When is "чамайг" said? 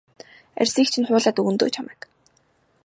1.75-2.01